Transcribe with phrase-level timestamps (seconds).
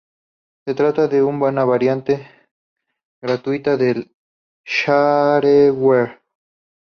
[0.65, 2.27] Se trata de una variante
[3.21, 4.11] gratuita del
[4.65, 6.19] "shareware".